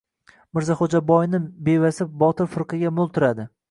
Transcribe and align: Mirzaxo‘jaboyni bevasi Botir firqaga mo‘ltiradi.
Mirzaxo‘jaboyni 0.59 1.43
bevasi 1.69 2.11
Botir 2.25 2.53
firqaga 2.59 2.99
mo‘ltiradi. 3.01 3.53